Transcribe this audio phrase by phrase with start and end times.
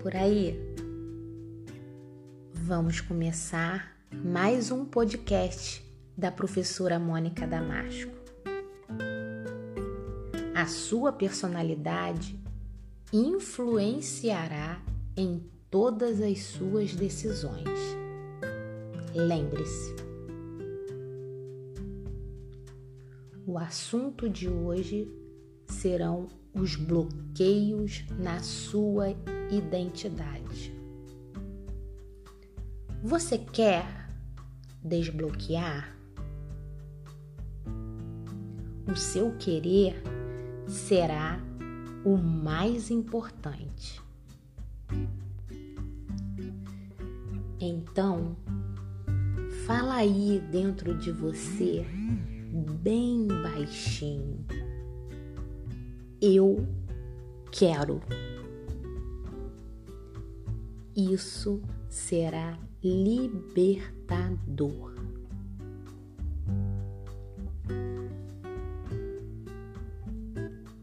[0.00, 0.58] por aí?
[2.54, 5.84] Vamos começar mais um podcast
[6.16, 8.10] da professora Mônica Damasco.
[10.54, 12.40] A sua personalidade
[13.12, 14.82] influenciará
[15.14, 17.68] em todas as suas decisões.
[19.14, 19.94] Lembre-se,
[23.46, 25.12] o assunto de hoje
[25.68, 29.14] serão os bloqueios na sua
[29.50, 30.72] identidade.
[33.02, 34.10] Você quer
[34.82, 35.96] desbloquear?
[38.90, 40.02] O seu querer
[40.66, 41.40] será
[42.04, 44.00] o mais importante.
[47.60, 48.36] Então,
[49.66, 51.84] fala aí dentro de você,
[52.82, 54.44] bem baixinho.
[56.20, 56.66] Eu
[57.52, 58.00] quero.
[61.00, 64.92] Isso será libertador.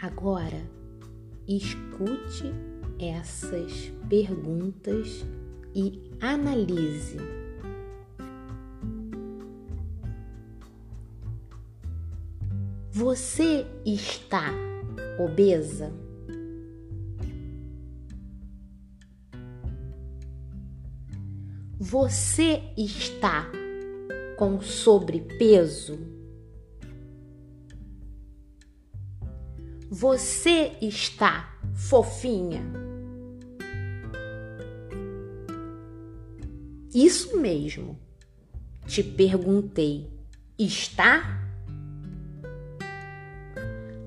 [0.00, 0.62] Agora,
[1.48, 2.44] escute
[2.96, 5.26] essas perguntas
[5.74, 7.16] e analise.
[12.92, 14.52] Você está
[15.18, 16.03] obesa?
[21.78, 23.50] Você está
[24.38, 25.98] com sobrepeso?
[29.90, 32.62] Você está fofinha?
[36.94, 37.98] Isso mesmo.
[38.86, 40.08] Te perguntei,
[40.56, 41.42] está?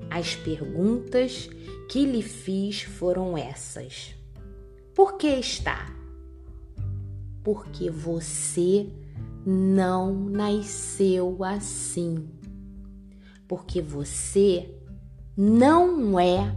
[0.08, 1.50] As perguntas
[1.90, 4.14] que lhe fiz foram essas.
[4.94, 5.97] Por que está?
[7.48, 8.86] Porque você
[9.46, 12.28] não nasceu assim.
[13.48, 14.68] Porque você
[15.34, 16.54] não é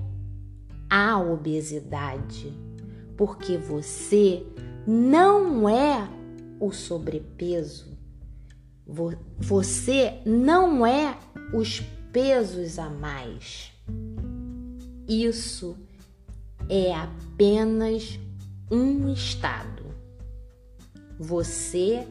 [0.90, 2.53] a obesidade.
[3.16, 4.46] Porque você
[4.85, 6.09] não é
[6.59, 7.97] o sobrepeso.
[9.40, 11.18] Você não é
[11.53, 11.80] os
[12.12, 13.72] pesos a mais.
[15.07, 15.78] Isso
[16.68, 18.19] é apenas
[18.69, 19.91] um estado.
[21.24, 22.08] Você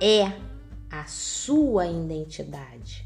[0.00, 0.40] é
[0.88, 3.04] a sua identidade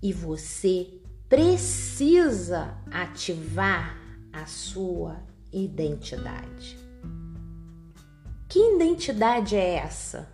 [0.00, 3.98] e você precisa ativar
[4.32, 5.16] a sua
[5.52, 6.78] identidade.
[8.48, 10.28] Que identidade é essa?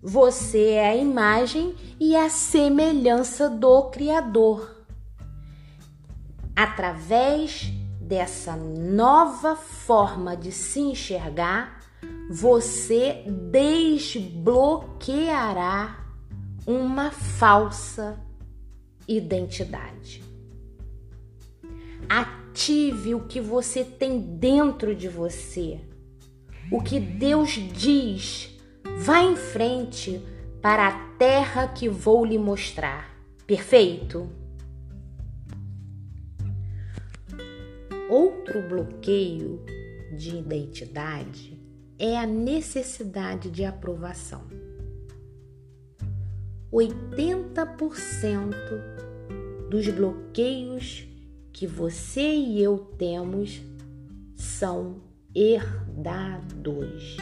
[0.00, 4.86] Você é a imagem e a semelhança do Criador.
[6.54, 7.81] Através
[8.12, 11.80] dessa nova forma de se enxergar,
[12.28, 14.84] você desbloqueará
[16.66, 18.20] uma falsa
[19.08, 20.22] identidade.
[22.06, 25.80] Ative o que você tem dentro de você.
[26.70, 28.50] O que Deus diz.
[28.98, 30.20] Vá em frente
[30.60, 33.10] para a terra que vou lhe mostrar.
[33.46, 34.41] Perfeito?
[38.08, 39.64] Outro bloqueio
[40.16, 41.58] de identidade
[41.98, 44.46] é a necessidade de aprovação.
[46.72, 48.54] 80%
[49.68, 51.06] dos bloqueios
[51.52, 53.60] que você e eu temos
[54.34, 55.02] são
[55.34, 57.16] herdados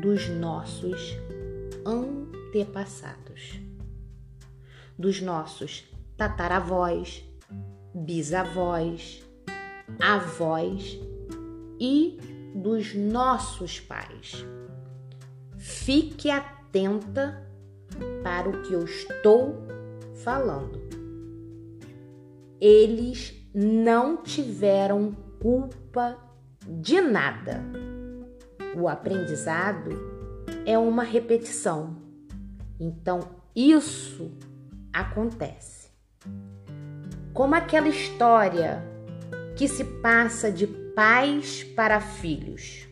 [0.00, 1.16] dos nossos
[1.84, 3.60] antepassados,
[4.98, 5.84] dos nossos
[6.16, 7.24] tataravós,
[7.92, 9.23] bisavós,
[10.00, 10.98] avós
[11.80, 12.18] e
[12.54, 14.44] dos nossos pais.
[15.58, 17.44] Fique atenta
[18.22, 19.56] para o que eu estou
[20.22, 20.80] falando.
[22.60, 26.16] Eles não tiveram culpa
[26.66, 27.60] de nada.
[28.76, 29.90] O aprendizado
[30.64, 31.96] é uma repetição.
[32.80, 33.20] Então,
[33.54, 34.32] isso
[34.92, 35.90] acontece.
[37.32, 38.93] Como aquela história
[39.56, 42.86] que se passa de pais para filhos.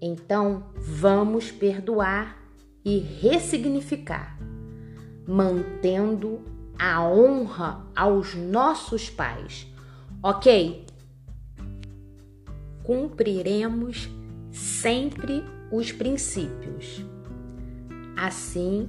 [0.00, 2.40] Então, vamos perdoar
[2.84, 4.38] e ressignificar,
[5.26, 6.40] mantendo
[6.78, 9.66] a honra aos nossos pais,
[10.22, 10.86] ok?
[12.82, 14.08] Cumpriremos
[14.50, 17.04] sempre os princípios.
[18.16, 18.88] Assim,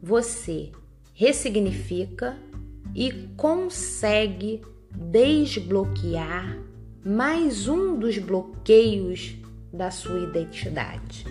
[0.00, 0.70] você
[1.12, 2.38] ressignifica
[2.94, 6.58] e consegue desbloquear
[7.04, 9.36] mais um dos bloqueios
[9.72, 11.24] da sua identidade.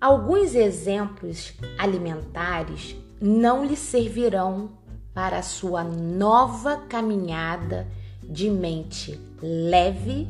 [0.00, 4.70] Alguns exemplos alimentares não lhe servirão
[5.14, 7.86] para a sua nova caminhada
[8.22, 10.28] de mente leve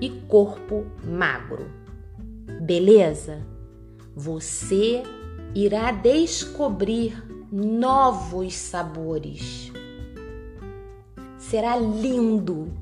[0.00, 1.70] e corpo magro.
[2.60, 3.44] Beleza?
[4.14, 5.02] Você
[5.54, 9.72] irá descobrir novos sabores.
[11.52, 12.72] Será lindo.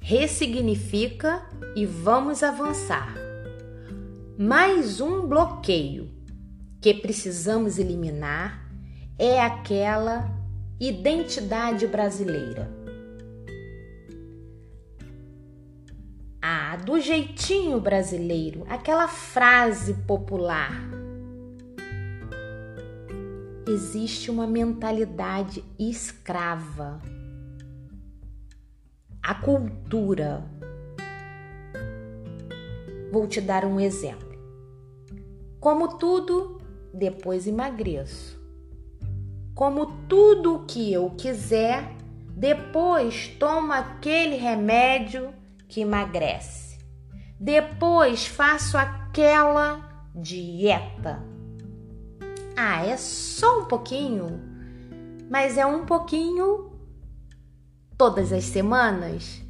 [0.00, 1.46] Ressignifica
[1.76, 3.14] e vamos avançar.
[4.38, 6.10] Mais um bloqueio
[6.80, 8.72] que precisamos eliminar
[9.18, 10.34] é aquela
[10.80, 12.72] identidade brasileira.
[16.40, 20.91] Ah, do jeitinho brasileiro, aquela frase popular.
[23.66, 27.00] Existe uma mentalidade escrava.
[29.22, 30.44] A cultura.
[33.12, 34.36] Vou te dar um exemplo.
[35.60, 36.60] Como tudo,
[36.92, 38.36] depois emagreço.
[39.54, 41.96] Como tudo o que eu quiser,
[42.34, 45.32] depois tomo aquele remédio
[45.68, 46.78] que emagrece.
[47.38, 51.31] Depois faço aquela dieta.
[52.56, 54.40] Ah, é só um pouquinho,
[55.30, 56.72] mas é um pouquinho
[57.96, 59.42] todas as semanas.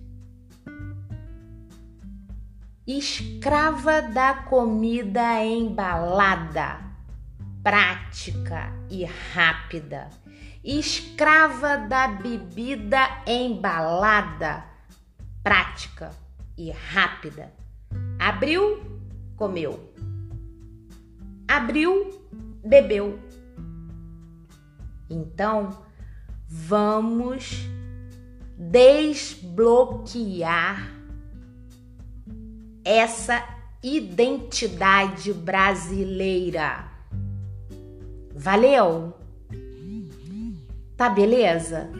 [2.87, 6.93] Escrava da comida embalada
[7.63, 10.11] prática e rápida,
[10.65, 14.65] escrava da bebida embalada,
[15.43, 16.11] prática
[16.59, 17.53] e rápida.
[18.19, 19.01] Abriu,
[19.37, 19.93] comeu.
[21.47, 22.22] Abriu,
[22.65, 23.19] bebeu.
[25.09, 25.77] Então,
[26.49, 27.69] vamos
[28.57, 30.23] desbloquear
[32.85, 33.43] essa
[33.83, 36.91] identidade brasileira.
[38.35, 39.15] Valeu?
[40.97, 41.91] Tá beleza?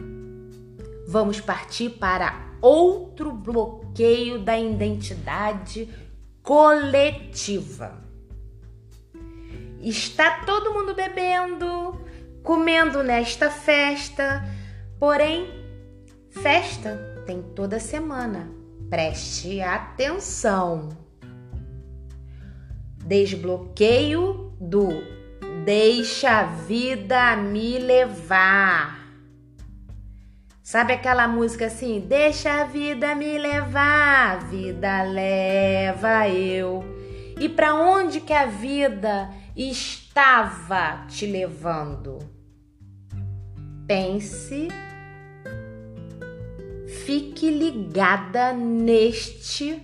[1.07, 5.89] Vamos partir para outro bloqueio da identidade
[6.41, 8.02] coletiva.
[9.83, 11.99] Está todo mundo bebendo,
[12.41, 14.41] comendo nesta festa,
[14.97, 15.45] porém,
[16.31, 18.49] festa tem toda semana.
[18.89, 20.87] Preste atenção.
[23.05, 24.87] Desbloqueio do
[25.65, 29.03] Deixa a vida me levar.
[30.61, 31.99] Sabe aquela música assim?
[31.99, 36.83] Deixa a vida me levar, a vida leva eu.
[37.37, 42.19] E para onde que a vida estava te levando?
[43.87, 44.67] Pense,
[47.05, 49.81] fique ligada neste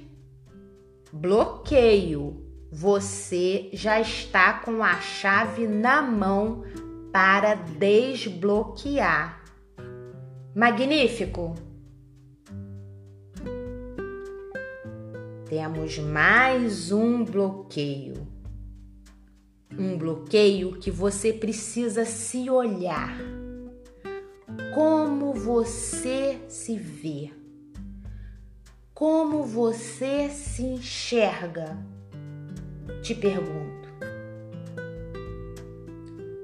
[1.12, 6.63] bloqueio você já está com a chave na mão
[7.12, 9.44] para desbloquear.
[10.56, 11.56] Magnífico!
[15.49, 18.28] Temos mais um bloqueio.
[19.78, 23.18] Um bloqueio que você precisa se olhar.
[24.73, 27.31] Como você se vê?
[28.94, 31.78] Como você se enxerga?
[33.02, 33.90] te pergunto: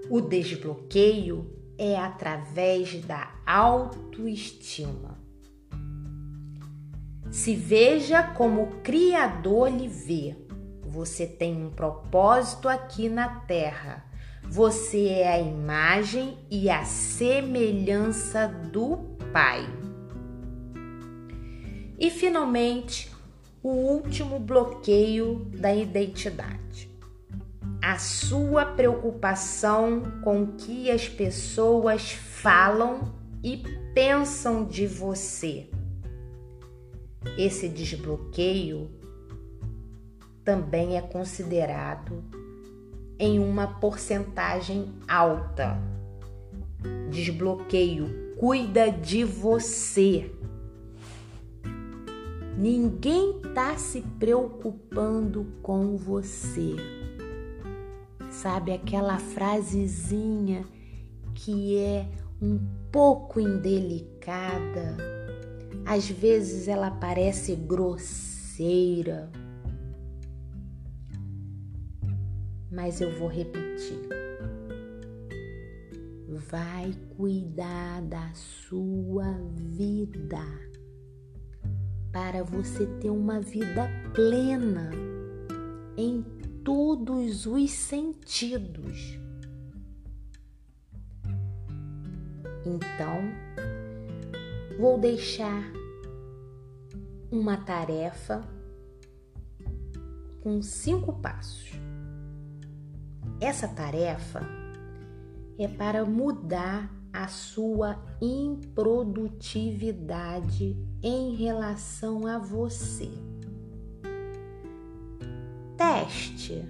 [0.10, 5.20] o desbloqueio é através da autoestima.
[7.30, 10.45] Se veja como o Criador lhe vê.
[10.96, 14.06] Você tem um propósito aqui na Terra.
[14.44, 19.00] Você é a imagem e a semelhança do
[19.34, 19.68] Pai.
[22.00, 23.12] E finalmente,
[23.62, 26.90] o último bloqueio da identidade.
[27.84, 33.58] A sua preocupação com o que as pessoas falam e
[33.94, 35.70] pensam de você.
[37.38, 39.04] Esse desbloqueio
[40.46, 42.24] também é considerado
[43.18, 45.78] em uma porcentagem alta.
[47.10, 50.32] Desbloqueio cuida de você.
[52.58, 56.76] Ninguém tá se preocupando com você.
[58.30, 60.64] Sabe aquela frasezinha
[61.34, 62.08] que é
[62.42, 62.60] um
[62.92, 64.96] pouco indelicada?
[65.86, 69.30] Às vezes ela parece grosseira.
[72.76, 74.08] Mas eu vou repetir.
[76.50, 80.44] vai cuidar da sua vida
[82.12, 84.92] para você ter uma vida plena
[85.98, 86.22] em
[86.64, 89.18] todos os sentidos.
[92.66, 93.22] Então,
[94.78, 95.72] vou deixar
[97.32, 98.42] uma tarefa
[100.42, 101.85] com cinco passos.
[103.40, 104.42] Essa tarefa
[105.58, 113.10] é para mudar a sua improdutividade em relação a você.
[115.78, 116.64] Teste,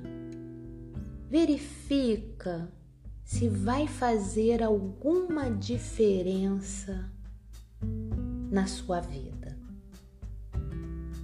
[1.30, 2.72] verifica
[3.24, 7.12] se vai fazer alguma diferença
[8.52, 9.58] na sua vida.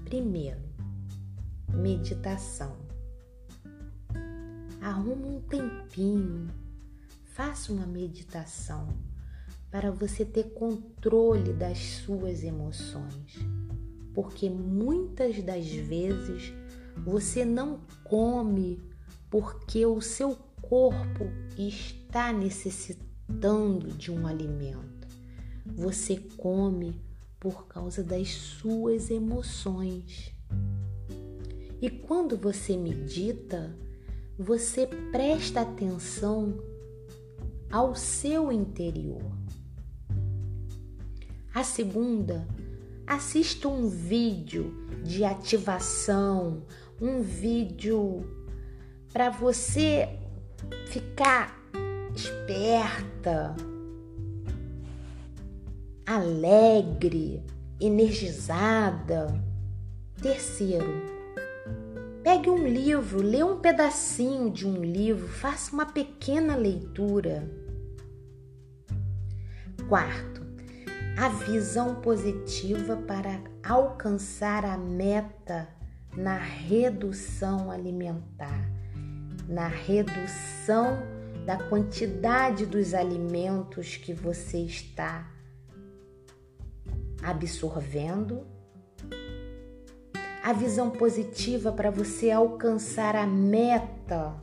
[0.05, 0.61] Primeiro,
[1.69, 2.80] meditação.
[4.81, 6.49] Arruma um tempinho,
[7.35, 8.87] faça uma meditação
[9.69, 13.37] para você ter controle das suas emoções,
[14.11, 16.51] porque muitas das vezes
[16.97, 18.81] você não come
[19.29, 25.07] porque o seu corpo está necessitando de um alimento.
[25.63, 26.99] Você come
[27.39, 30.33] por causa das suas emoções.
[31.81, 33.75] E quando você medita,
[34.41, 36.57] você presta atenção
[37.71, 39.21] ao seu interior.
[41.53, 42.47] A segunda,
[43.05, 46.63] assista um vídeo de ativação,
[46.99, 48.25] um vídeo
[49.13, 50.09] para você
[50.87, 51.55] ficar
[52.15, 53.55] esperta,
[56.05, 57.43] alegre,
[57.79, 59.27] energizada.
[60.21, 61.20] Terceiro,
[62.23, 67.49] pegue um livro, lê um pedacinho de um livro, faça uma pequena leitura.
[69.87, 70.41] Quarto,
[71.17, 75.67] a visão positiva para alcançar a meta
[76.15, 78.81] na redução alimentar
[79.51, 80.97] na redução
[81.45, 85.29] da quantidade dos alimentos que você está
[87.21, 88.47] absorvendo.
[90.43, 94.33] A visão positiva para você alcançar a meta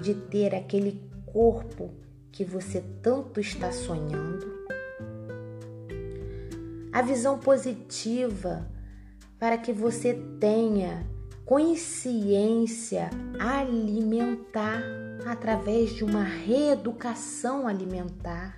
[0.00, 1.90] de ter aquele corpo
[2.30, 4.64] que você tanto está sonhando.
[6.92, 8.70] A visão positiva
[9.38, 11.04] para que você tenha
[11.44, 14.82] consciência alimentar
[15.26, 18.56] através de uma reeducação alimentar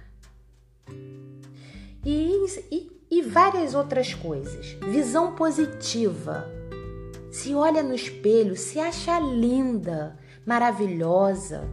[2.05, 4.77] e, e, e várias outras coisas.
[4.93, 6.56] Visão positiva.
[7.31, 11.69] Se olha no espelho, se acha linda, maravilhosa,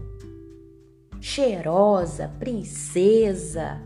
[1.21, 3.81] cheirosa, princesa,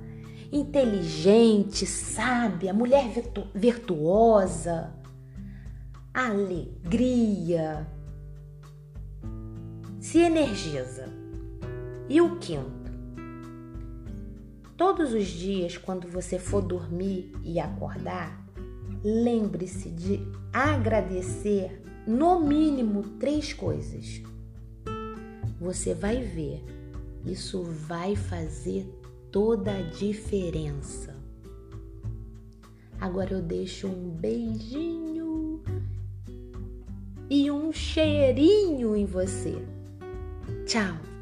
[0.52, 4.98] inteligente, sábia, mulher virtu virtuosa
[6.18, 7.88] alegria,
[10.00, 11.08] se energiza.
[12.10, 12.92] E o quinto,
[14.76, 18.47] todos os dias, quando você for dormir e acordar,
[19.04, 20.20] lembre-se de
[20.52, 24.22] agradecer no mínimo três coisas.
[25.60, 26.64] Você vai ver,
[27.26, 28.86] isso vai fazer
[29.32, 31.16] toda a diferença.
[33.00, 35.62] Agora eu deixo um beijinho
[37.30, 39.56] e um cheirinho em você.
[40.66, 41.17] Tchau!